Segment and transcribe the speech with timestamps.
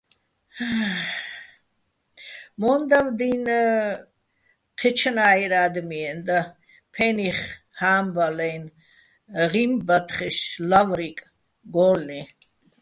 [2.59, 3.45] მო́ნდავ დი́ნ
[4.77, 6.39] ჴეჩნა́ჲრეჼ ა́დმეჼ და,
[6.93, 7.39] ფე́ნიხ
[7.77, 8.75] ჰა́მბალაჲნი̆,
[9.51, 10.37] ღიმბათხეშ,
[10.69, 11.17] ლავრიკ,
[11.75, 12.21] გო́ლლიჼ.